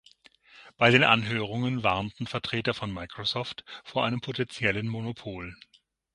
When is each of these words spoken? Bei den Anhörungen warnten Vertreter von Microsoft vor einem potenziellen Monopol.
Bei 0.79 0.89
den 0.89 1.03
Anhörungen 1.03 1.83
warnten 1.83 2.25
Vertreter 2.25 2.73
von 2.73 2.91
Microsoft 2.91 3.63
vor 3.83 4.03
einem 4.03 4.19
potenziellen 4.19 4.87
Monopol. 4.87 5.55